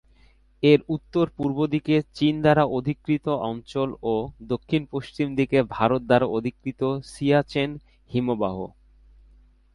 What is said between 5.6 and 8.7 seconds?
ভারত দ্বারা অধিকৃত সিয়াচেন হিমবাহ।